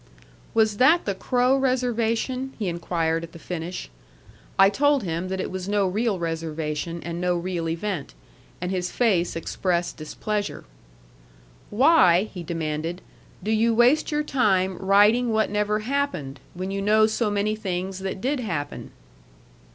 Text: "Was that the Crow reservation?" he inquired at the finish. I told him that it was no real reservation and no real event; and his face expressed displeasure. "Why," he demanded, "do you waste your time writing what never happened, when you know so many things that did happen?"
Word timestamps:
"Was 0.55 0.77
that 0.77 1.05
the 1.05 1.13
Crow 1.13 1.55
reservation?" 1.55 2.53
he 2.57 2.67
inquired 2.67 3.23
at 3.23 3.33
the 3.33 3.37
finish. 3.37 3.87
I 4.57 4.67
told 4.71 5.03
him 5.03 5.27
that 5.27 5.39
it 5.39 5.51
was 5.51 5.69
no 5.69 5.85
real 5.85 6.17
reservation 6.17 7.03
and 7.03 7.21
no 7.21 7.35
real 7.37 7.69
event; 7.69 8.15
and 8.59 8.71
his 8.71 8.89
face 8.91 9.35
expressed 9.35 9.97
displeasure. 9.97 10.63
"Why," 11.69 12.23
he 12.23 12.41
demanded, 12.41 13.03
"do 13.43 13.51
you 13.51 13.75
waste 13.75 14.11
your 14.11 14.23
time 14.23 14.75
writing 14.79 15.29
what 15.31 15.51
never 15.51 15.81
happened, 15.81 16.39
when 16.55 16.71
you 16.71 16.81
know 16.81 17.05
so 17.05 17.29
many 17.29 17.55
things 17.55 17.99
that 17.99 18.19
did 18.21 18.39
happen?" 18.39 18.89